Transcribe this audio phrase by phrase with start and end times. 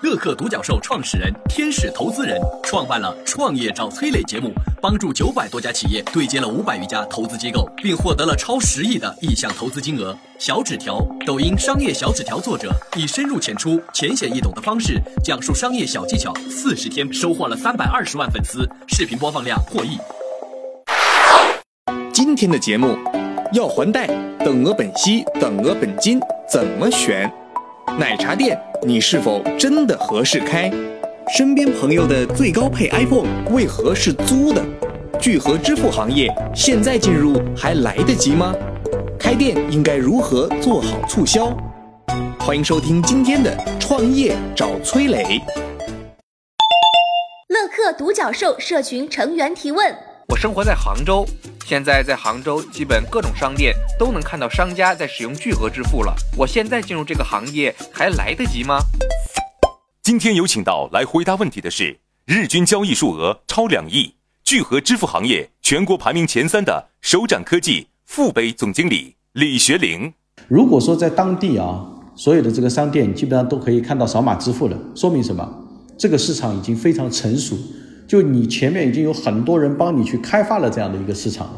[0.00, 10.16] 乐客独角兽创始人、天使投资人，创办了《创业找崔磊》节目，帮助九百多家企业对接了五百余家投资机构，并获得了超十亿的意向投资金额。
[10.38, 19.98] 小纸条，抖音商业小纸条作者，以深入浅出、浅显易懂的方式讲述商业小技巧，四十天收获了三百二十万粉丝，视频播放量破亿。
[22.12, 22.96] 今天的节目，
[23.52, 24.06] 要还贷，
[24.44, 27.28] 等额本息、等额本金怎么选？
[27.98, 30.70] 奶茶店，你是否真的合适开？
[31.36, 34.64] 身边朋友的最高配 iPhone 为何是租的？
[35.20, 38.54] 聚合支付行业现在进入还来得及吗？
[39.18, 41.52] 开店应该如何做好促销？
[42.38, 45.42] 欢迎收听今天的创业找崔磊。
[47.48, 49.92] 乐客独角兽社群成员提问：
[50.30, 51.26] 我生活在杭州。
[51.64, 56.14] 现在在杭州，基本各种商店都能看到商家在使用聚合支付了。
[56.36, 58.78] 我现在进入这个行业还来得及吗？
[60.02, 70.12] 今天有请到来回答问题的是日均交易数额超两亿、聚合支付行业全国排名前三的首展科技副杯总经理李学玲。
[70.46, 75.64] 如果说在当地啊，所有的这个商店基本上都可以看到扫码支付了，说明什么？
[75.96, 77.56] 这个市场已经非常成熟。
[78.08, 81.48] 就你前面已经有很多人帮你去开发了这样的一个市场，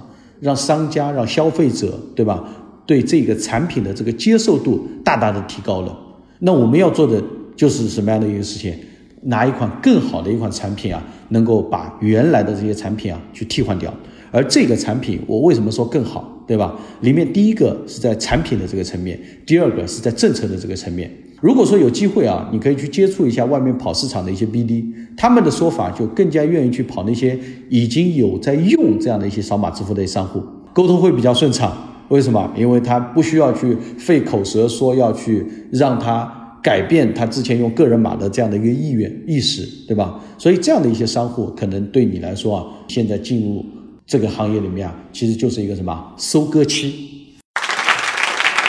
[0.40, 2.44] 让商家、让消费者，对吧？
[2.84, 5.96] 对这个产品的这个接受度大大的提高了。
[6.40, 7.22] 那我们要做的
[7.54, 8.74] 就是什么样的一个事情？
[9.22, 13.94] 拿一款更好的一款产品啊，能够把原来的这些产品啊去替换掉。
[14.32, 16.74] 而这个产品，我为什么说更好，对吧？
[17.02, 21.08] 里面第一个是在产品的这个层面，第二个是在政策的这个层面。
[21.40, 24.84] 如果说有机会啊，你可以去接触一下外面跑市场的一些 BD，
[25.16, 27.38] 他们的说法就更加愿意去跑那些
[27.70, 30.42] 已经有在用这样的一些扫码支付的商户，
[30.74, 31.74] 沟通会比较顺畅。
[32.08, 32.52] 为什么？
[32.54, 36.30] 因为他不需要去费口舌说要去让他
[36.62, 40.20] 改变他之前用个人码的这样的一个意愿意识，对吧？
[40.36, 43.64] 所以这样的一些商户可能对你来说啊，现在进入
[44.06, 47.38] 这个行业里面啊，其实就是一个什么收割期。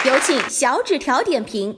[0.05, 1.75] 有请小纸条点评。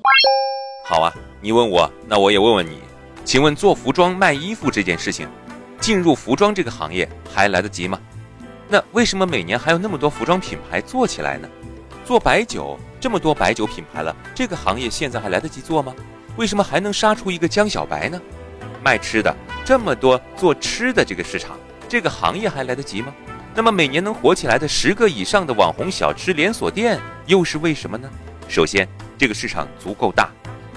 [0.85, 2.81] 好啊，你问我，那我也问问你，
[3.23, 5.29] 请问做服装卖衣服这件事情，
[5.79, 7.97] 进入服装这个行业还来得及吗？
[8.67, 11.47] 那为什么每年还有那么多服装品牌做起来呢？
[12.03, 15.95] 做白酒这么多白酒品牌了，这个行业现在还来得及做吗？
[16.35, 18.21] 为什么还能杀出一个江小白呢？
[18.83, 19.33] 卖吃的
[19.63, 21.57] 这么多做吃的这个市场，
[21.87, 23.13] 这个行业还来得及吗？
[23.55, 28.09] 那么每年能火起来的十个以上的网红小吃连锁店又是为什么呢？
[28.49, 28.85] 首先，
[29.17, 30.29] 这个市场足够大。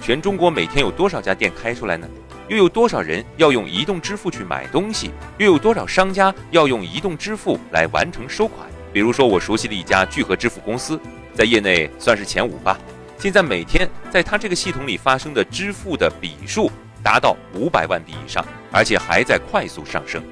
[0.06, 2.08] 全中国每天有多少家店开出来呢？
[2.46, 5.10] 又有多少人要用移动支付去买东西？
[5.36, 8.68] 又有多少商家要用移动支付来完成收款？
[8.92, 10.96] 比如说，我熟悉的一家聚合支付公司，
[11.34, 12.78] 在业内算是前五吧。
[13.18, 16.70] 现在每天在它这个系统里发生的支付的笔数
[17.02, 20.22] 达到五百万笔以上，而且还在快速上升。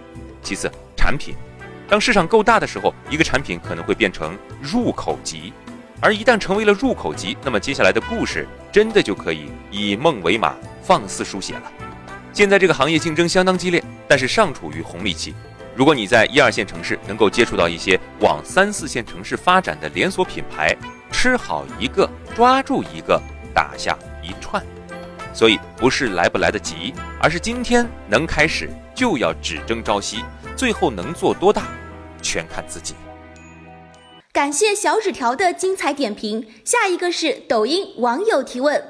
[0.41, 1.35] 其次，产品，
[1.89, 5.53] 当市场够大的时候，一个产品可能会变成入口级。
[6.01, 10.53] 而一旦成为了入口级，那么接下来的故事真的就可以以梦为马，
[10.83, 11.73] 放肆书写了。
[12.33, 15.33] 现在这个行业竞争相当激烈，但是尚处于红利期。
[15.77, 20.77] 如果你在一二线城市能够接触到一些往三四线城市发展的连锁品牌，
[21.13, 23.23] 吃好一个，抓住一个，
[23.55, 24.61] 打下一串。
[25.33, 30.25] 所以不是来不来得及，而是今天能开始就要只争朝夕，
[30.57, 31.63] 最后能做多大，
[32.21, 32.97] 全看自己。
[34.35, 36.45] 感谢小纸条的精彩点评。
[36.65, 38.83] 下一个是抖音网友提问：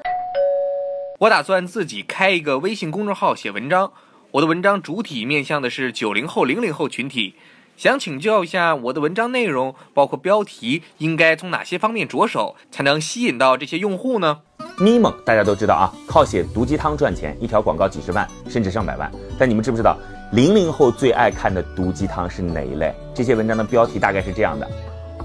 [1.19, 3.93] 我打算自己开一个微信公众号写文章，
[4.31, 7.35] 我的文章主体面向的是九零后、零零后群体，
[7.77, 14.39] 想请教一下我的文章内容，包括标题，应该从哪些方面着手，才能吸引到这些用户呢？
[14.79, 19.11] 咪蒙大家都知道啊，靠写毒鸡汤赚钱，一条广告几十万，甚至上百万。
[19.37, 19.95] 但你们知不知道，
[20.31, 22.91] 零零后最爱看的毒鸡汤是哪一类？
[23.13, 24.67] 这些文章的标题大概是这样的。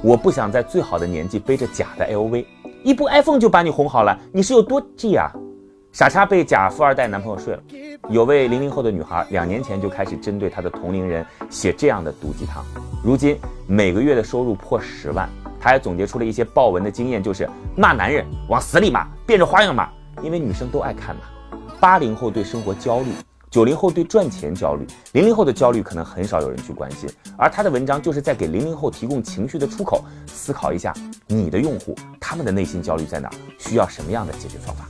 [0.02, 2.46] 我不想在最好的年纪背着假的 LV，
[2.82, 5.30] 一部 iPhone 就把你哄好了，你是有多 G 啊？
[5.92, 7.62] 傻叉被假富二代男朋友睡了。
[8.08, 12.64] 有位零零后的女孩，两年前就开始针对她的同龄人写这样的毒鸡汤，
[13.04, 13.36] 如今
[13.66, 15.28] 每个月的收入破十万。
[15.60, 19.86] 她还总结出了一些爆文的经验，就是骂男人往死里骂，变着花样骂，
[20.22, 21.22] 因为女生都爱看嘛。
[21.78, 23.10] 八零后对生活焦虑。
[23.50, 30.04] 九零后对赚钱焦虑，零零后的焦虑可能很少有人去关心，而他的文章就是在给零零后提供情绪的出口。
[30.32, 30.94] 思考一下，
[31.26, 33.28] 你的用户他们的内心焦虑在哪？
[33.58, 34.88] 需要什么样的解决方法？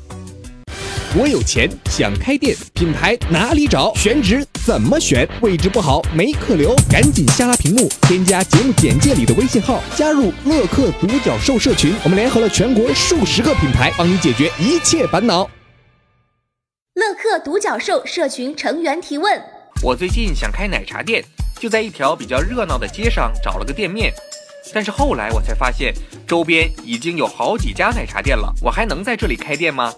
[1.18, 3.94] 我有钱，想开店，品牌哪里找？
[3.94, 5.26] 选址怎么选？
[5.40, 11.94] 位置不好没客流，赶紧下拉屏幕，添加节目简介里的微信号，加入乐客独角兽社群。
[12.04, 15.48] 我们联合了全国数十个品牌，帮你解决一切烦恼。
[16.94, 19.40] 乐客独角兽社群成员提问：
[19.81, 21.22] 我最近想开奶茶店，
[21.60, 24.12] 就在一条比较热闹的街上找了个店面，
[24.75, 25.94] 但是后来我才发现，
[26.26, 29.94] 周边已经有好几家奶茶店了，我还能在这里开店吗？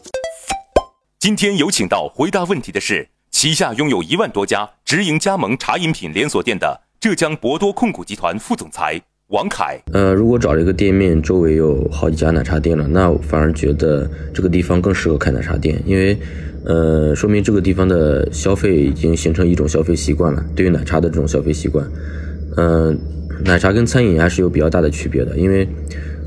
[1.19, 9.81] 今天有请到回答问题的是旗下拥有一万多家直营加盟茶饮品连锁店的浙江博多控股集团副总裁王凯。
[9.95, 16.19] 呃，如果找了一个店面，周围有好几家奶茶店了，那我反而觉得这个地方更适合开奶茶店，因为，
[16.65, 21.87] 呃，说明这个地方的消费已经形成一种消费习惯了，对于奶茶的这种消费习惯，
[22.57, 22.95] 呃，
[23.45, 25.69] 奶茶跟餐饮还是有比较大的区别的，因为，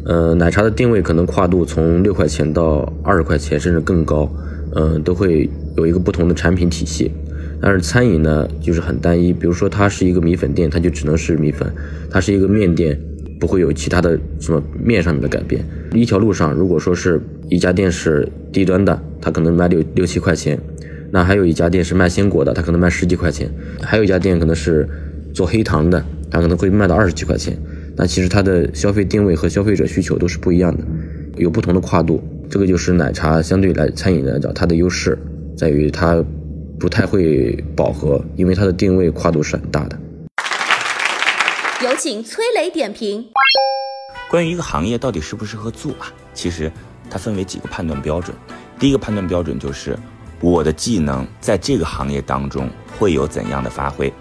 [0.06, 4.30] 呃，奶茶的定位可能跨度从六块钱到二十块钱，甚至更高。
[4.78, 7.10] 嗯，都会有一个不同的产品体系，
[7.62, 9.32] 但是餐饮呢就是很单一。
[9.32, 11.66] 比如说，它是一个米粉店，它就只能是米粉；
[12.12, 13.00] 它是一个面店，
[13.40, 15.64] 不会有其他的什么面上的改变。
[15.94, 20.58] 一条路上，如果说是一家店是低端的，它可能卖六六七块钱；
[21.12, 23.48] 那还有一家店是卖鲜果的，它可能卖十几块钱；
[23.82, 24.88] 还有一家店可能是
[25.34, 27.58] 做黑糖的，它可能会卖到二十几块钱。
[27.96, 30.84] 那其实它的消费定位和消费者需求都是不一样的，
[31.38, 32.22] 有不同的跨度。
[32.50, 35.18] 这个就是奶茶相对来餐饮来讲，它的优势
[35.58, 36.24] 在于它
[36.78, 39.98] 不太会饱和，因为它的定位跨度是很大的。
[41.96, 43.26] 请崔磊点评。
[44.30, 46.72] 关于一个行业到底适不适合做啊，其实
[47.10, 48.36] 它分为几个判断标准。
[48.78, 49.98] 第一个判断标准就是
[50.42, 54.12] 我的技能在这个行业当中会有怎样的发挥。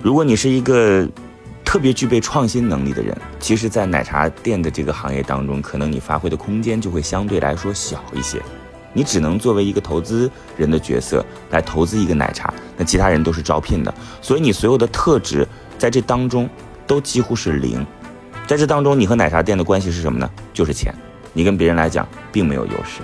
[0.00, 1.08] 如果你是一个
[1.64, 8.42] 特别具备创新能力的人，其实，在奶茶店的这个行业当中，可能你发挥的空间就会相对来说小一些。
[8.92, 15.48] 你只能作为一个投资人的角色来投资一个奶茶，那其他人都是招聘的，所以你所有的特质
[15.78, 16.46] 在这当中
[16.92, 17.86] 都几乎是零。
[18.46, 20.30] 在这当中，你和奶茶店的关系是什么呢？
[20.52, 20.94] 就是钱。
[21.32, 23.00] 你跟别人来讲并没有优势。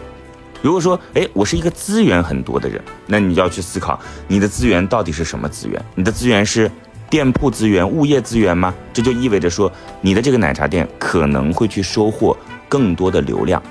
[0.61, 5.83] 如果说，哎，我是一个资源很多的人，那你要去思考你的资源到底是什么资源？
[5.95, 6.71] 你的资源是？
[7.09, 8.75] 店铺资源、物业资源吗？
[8.93, 12.37] 这就意味着说，你的这个奶茶店可能会去收获
[12.69, 13.63] 更多的流量，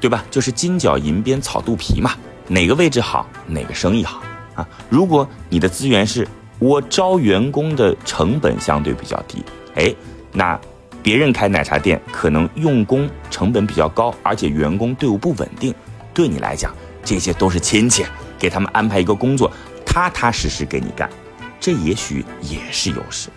[0.00, 0.24] 对吧？
[0.32, 2.10] 就是金角银边草肚皮嘛，
[2.48, 4.20] 哪个位置好，哪个生意好
[4.56, 4.68] 啊？
[4.88, 6.26] 如果你的资源是
[6.64, 9.44] 我招员工的成本相对比较低，
[9.74, 9.94] 哎，
[10.32, 10.58] 那
[11.02, 15.74] 别人开奶茶店可能用工成本比较高，而且员工队伍不稳定，
[16.14, 16.74] 对你来讲
[17.04, 18.02] 这些都是亲戚，
[18.38, 19.52] 给他们安排一个工作，
[19.84, 21.06] 踏踏实实给你干。
[21.60, 23.28] 这也许也是优势，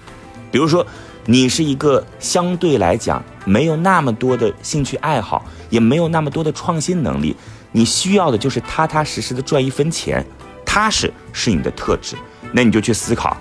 [0.50, 0.88] 比如说，
[1.26, 7.36] 你是一个相对来讲没有那么多的兴趣爱好，也没有那么多的创新能力，
[7.74, 10.26] 你需要的就是踏踏实实的赚一分钱，
[10.66, 12.16] 踏实是你的特质，
[12.52, 13.36] 那你就去思考，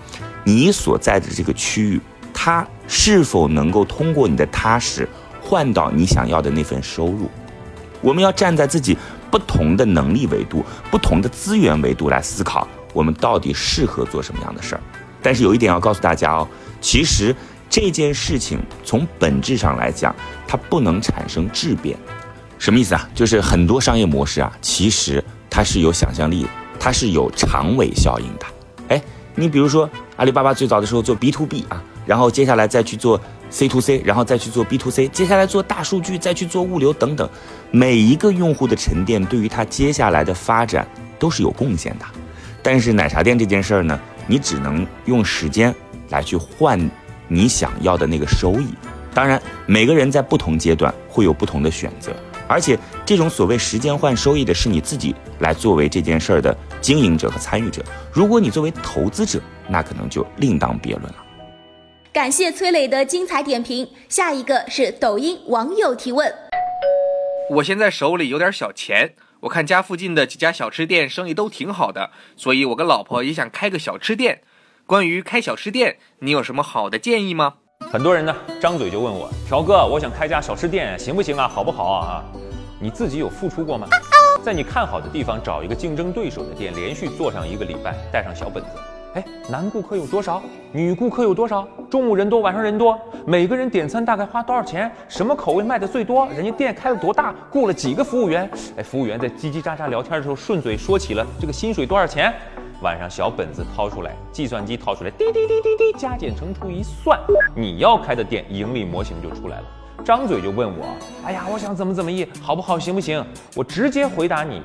[0.44, 2.00] 你所在的这个区域，
[2.32, 5.08] 它是否能够通过你的踏实
[5.40, 7.30] 换到你想要的那份收入？
[8.00, 8.96] 我们要站在自己
[9.30, 12.66] 不同的能力维度、不同的资源维度来思考。
[12.92, 14.80] 我们到底适合做什么样的事儿？
[15.22, 16.48] 但是有一点要告诉大家哦，
[16.80, 17.34] 其实
[17.68, 20.14] 这件事情从本质上来讲，
[20.46, 21.98] 它不能产生质变。
[22.58, 23.08] 什么意思啊？
[23.14, 28.46] 就是很多商业模式啊，其实它是有想象力的，它是有长尾效应的。
[28.88, 29.02] 哎，
[29.34, 33.20] 你比如说阿里巴巴最早的时候做 B to B 啊，然后接下来再去做
[33.50, 37.28] C to C，然后再去做 B to C，接下来做大数据，再去做物流等等，
[37.70, 40.86] 每一个用户的沉淀对于他接下来的发展
[41.18, 42.04] 都是有贡献的。
[42.62, 45.74] 但是奶茶店这件事儿呢，你只能用时间
[46.08, 46.78] 来去换
[47.28, 48.66] 你想要的那个收益。
[49.14, 52.12] 当然，每个人在不同阶段会有不同的选择，
[52.48, 57.82] 而且这种所谓时间换收益的是你自己来作为这件事儿的经营者和参与者。
[58.12, 61.24] 如果你作为投资者，那可能就另当别论了。
[62.12, 63.88] 感谢崔磊的精彩点评。
[64.08, 66.32] 下一个是抖音网友提问：
[67.50, 69.14] 我现在手里有点小钱。
[69.40, 74.40] 我看家附近的几家小吃店生意都挺好的，所以我跟老婆也想开个小吃店。
[74.86, 77.56] 关于开小吃店，你有什么好的建议吗？
[77.96, 81.48] 很多人呢张嘴就问我，条哥，我想开家小吃店，行不行啊？
[81.48, 82.22] 好不好啊？
[82.78, 83.86] 你自己有付出过吗？
[84.44, 88.68] 在你看好的地方找一个竞争对手的店，连续做上一个礼拜，带上小本子。
[89.14, 90.42] 哎，男顾客有多少？
[90.72, 91.66] 女顾客有多少？
[91.88, 94.92] 中午人多，晚上人多，每个人点餐大概花多少钱？
[95.08, 96.28] 什么口味卖的最多？
[96.28, 97.34] 人家店开了多大？
[97.50, 98.46] 雇了几个服务员？
[98.76, 102.30] 哎，服务员在叽叽喳喳聊天的时候，顺嘴说起了这个薪水多少钱？
[102.82, 107.18] 晚上小本子掏出来，计算机掏出来，滴滴滴滴滴，加减乘除一算，
[107.54, 109.64] 你要开的店盈利模型就出来了。
[110.04, 110.86] 张嘴就问我，
[111.24, 112.78] 哎呀，我想怎么怎么意，好不好？
[112.78, 113.24] 行不行？
[113.54, 114.62] 我直接回答你，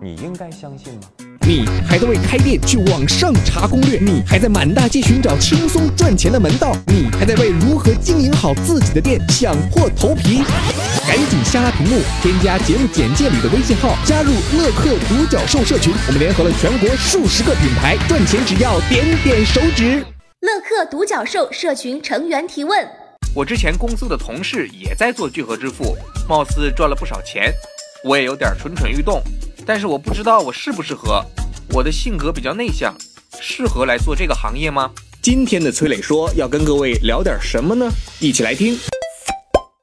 [0.00, 1.25] 你应该相信吗？
[1.48, 4.00] 你还在为开店去网上查攻略？
[4.00, 6.76] 你还在满大街寻找轻松赚钱的门道？
[6.88, 10.42] 你还在为如何经营好自己的店想破头皮？
[11.06, 15.94] 赶紧下拉屏幕，添加节目简介里的微信号，加入乐客独角兽社群。
[16.08, 20.04] 我们联合了全国数十个品牌，赚钱只要点点手指。
[20.40, 22.84] 乐客独角兽社群成员提问：
[23.36, 25.96] 我之前公司的同事也在做聚合支付，
[26.28, 27.52] 貌似赚了不少钱，
[28.02, 29.22] 我也有点蠢蠢欲动，
[29.68, 31.20] 但是我不知道我适不适合。
[31.74, 32.94] 我的性格比较内向，
[33.40, 34.92] 适合来做这个行业吗？
[35.20, 37.90] 今天的崔磊说要跟各位聊点什么呢？
[38.20, 38.78] 一起来听。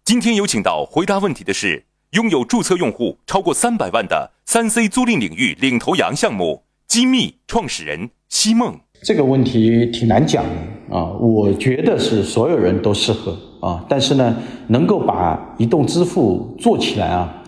[0.05, 8.79] 今天有请到回答问题的是拥有注册用户超过三百万的三 C 租赁领域领头羊项目机密创始人西梦。
[9.01, 14.33] 这个问题挺难讲的啊，我觉得是所有人都适合啊，但是呢，
[14.67, 17.43] 能够把移动支付做起来啊，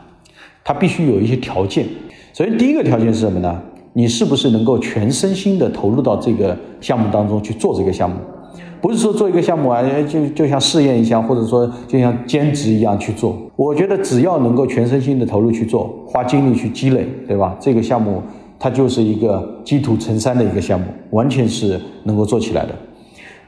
[0.65, 1.87] 它必须有一些条件。
[2.35, 3.61] 首先，第一个条件是什么呢？
[3.93, 8.17] 你是不是能够全身心的投入到这个项目当中去做这个项目？
[8.81, 13.37] 不是说做一个项目啊，就就像试验一样，或者说就像兼职一样去做。
[13.55, 17.55] 我觉得只要能够全身心的投入去做，花精力去积累，对吧？
[17.57, 18.21] 这个项目
[18.59, 22.75] 它就是一个积土成山的一个项目，完全是能够做起来的。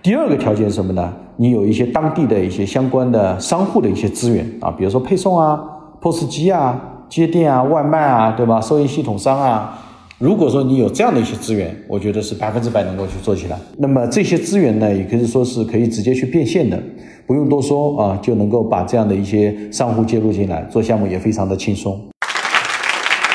[0.02, 1.14] 第二个条件是什么呢？
[1.36, 5.62] 你有一些当地的一些相关的商户的一些资源啊，比如说配送啊、
[6.00, 8.60] POS 机啊、接电啊、外卖啊，对吧？
[8.62, 9.84] 收银系统商啊。
[10.20, 13.60] 如果说你有这样的一些资源，我觉得是百分之百能够去做起来。
[13.78, 16.82] 那么这些资源呢，也可以说是可以直接去变现的，
[17.28, 22.04] 不用多说啊，就能够把这样的一些商户接入进来，做项目也非常的轻松。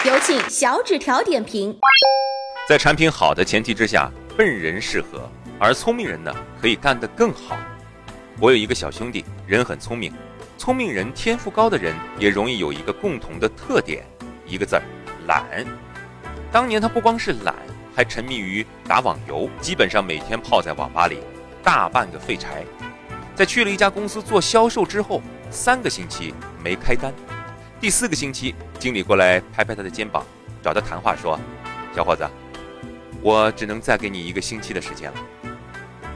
[0.04, 1.72] 有请小纸条点评。
[2.68, 5.20] 在产品好的前提之下，笨人适合，
[5.60, 7.56] 而聪明人呢可以干得更好。
[8.40, 10.12] 我有一个小兄弟，人很聪明，
[10.62, 14.04] 聪明人天赋高的人也容易有一个共同的特点，
[14.46, 14.82] 一个字儿，
[15.26, 15.66] 懒。
[16.52, 17.52] 当年他不光是懒，
[17.96, 21.18] 还沉迷于打网游，基本上每天泡在网吧里，
[21.64, 22.64] 大半个废柴。
[23.34, 27.12] 在去了一家公司做销售之后，三个星期没开单。
[27.80, 30.24] 第四个星期，经理过来拍拍他的肩膀，
[30.62, 31.36] 找他谈话说
[31.92, 32.24] ：“小伙子，
[33.20, 35.18] 我只能再给你一个星期的时间了，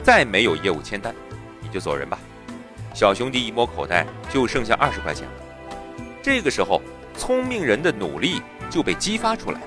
[0.05, 1.13] 再没有业务签单，
[1.61, 2.17] 你就走人吧。”
[2.97, 5.33] 小兄弟一摸口袋，就剩下二十块钱了。
[6.23, 6.81] 这个时候，
[7.15, 9.61] 聪明人的努力就被激发出来。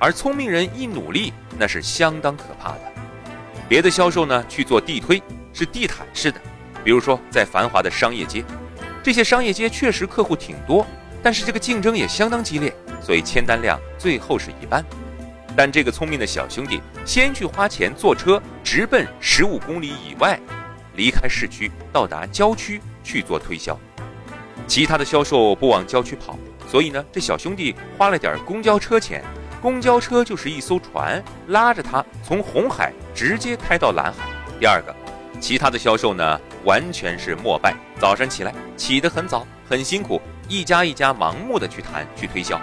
[0.00, 2.80] 而聪明人一努力，那是相当可怕的。
[3.68, 6.40] 别的销售呢去做地推，是地毯式的，
[6.82, 8.44] 比如说在繁华的商业街，
[9.00, 10.84] 这些商业街确实客户挺多，
[11.22, 14.84] 但是这个竞争也相当激烈，所以签单量最后是一般。
[15.56, 20.36] 但这个聪明的小兄弟，先去花钱坐车，直奔十五公里以外，
[20.96, 23.78] 离开市区，到达郊区去做推销。
[24.66, 26.36] 其他的销售不往郊区跑，
[26.68, 29.22] 所以呢，这小兄弟花了点公交车钱。
[29.62, 34.28] 公交车就是一艘船，拉着他从红海直接开到蓝海。
[34.60, 34.94] 第二个，
[35.40, 37.74] 其他的销售呢，完全是膜拜。
[37.98, 42.60] 早上起来起得很早，很辛苦，一家一家盲目的去谈去推销。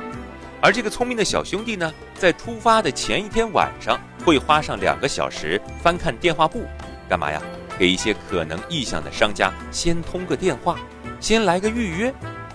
[0.62, 6.64] 而这个聪明的小兄弟呢，在出发的前一天晚上，会花上两个小时翻看电话簿，
[7.10, 7.42] 干嘛呀？
[7.78, 10.78] 给一些可能意向的商家先通个电话，
[11.20, 12.14] 先来个预约，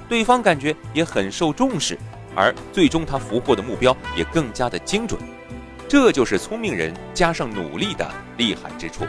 [0.08, 1.98] 对方感觉也很受重视。
[2.34, 5.20] 而最终他俘获的目标也更加的精准，
[5.88, 9.04] 这就是聪明人加上努力的厉害之处。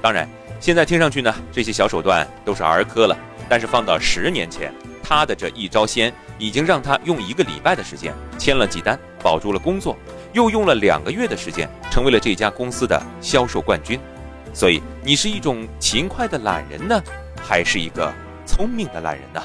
[0.00, 0.28] 当然，
[0.60, 3.16] 现在听上去呢，这些小手段都是儿科了。
[3.48, 9.96] 但是放到十年前，他的这一招鲜已经让他用一个礼拜的时间签了几单，保住了工作，
[10.32, 13.98] 又用了两个月的时间成为了这家公司的销售冠军。
[14.52, 17.00] 所以，你是一种勤快的懒人呢，
[17.40, 18.12] 还是一个
[18.44, 19.40] 聪明的懒人呢？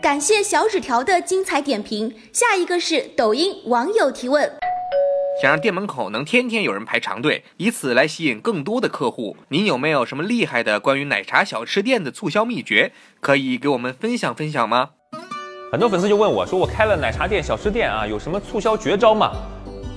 [0.00, 2.14] 感谢小纸条的精彩点评。
[2.32, 4.50] 下一个是抖音网友提问：
[5.40, 14.90] 想让店门口能天天有人排长队，以此来吸引更多的客户，您有没有什么厉害的关于奶茶小吃店的促销秘诀，可以给我们分享分享吗？
[15.70, 19.32] 很多粉丝就问我说：“我开了奶茶店、小吃店啊，有什么促销绝招吗？”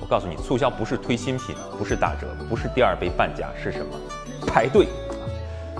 [0.06, 3.86] 我告诉你，促销不是推新品，不是打折，不是第二杯半价，是什么？
[4.46, 4.86] 排队。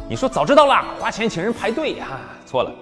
[0.08, 2.08] 你说早知道了，花钱请人排队呀？
[2.44, 2.72] 错了，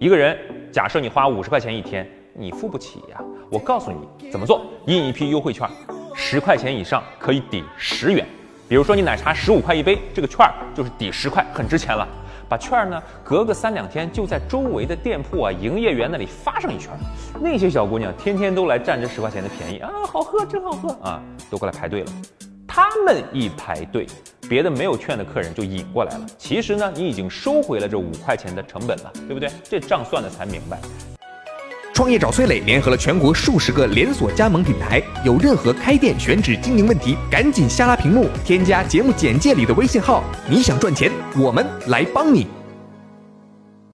[0.00, 0.36] 一个人。
[0.72, 3.22] 假设你花五十块钱一天，你付不起呀。
[3.48, 5.70] 我告诉你怎么做，印一批优惠券，
[6.12, 8.26] 十块钱以上可以抵十元。
[8.68, 12.04] 比如说你奶茶十五块一杯，这个券就是抵十块，很值钱了。
[12.54, 16.92] 把券呢，隔个三两天就在周围的店铺啊、营业员那里发上一圈。
[17.40, 21.20] 那些小姑娘天天都来占这十块钱的便宜啊，好喝，真好喝啊，
[21.50, 22.12] 都过来排队了。
[22.64, 24.06] 他们一排队，
[24.48, 26.24] 别的没有券的客人就引过来了。
[26.38, 29.50] 其实呢，你已经收回了这五块钱的成本了，对不对？
[29.64, 30.78] 这账算的才明白。
[31.94, 40.24] 创业找崔磊联合了全国数十个连锁加盟品牌，有任何开店选址经营问题，赶紧下拉屏幕，添加节目简介里的微信号。
[40.50, 42.48] 你想赚钱，我们来帮你。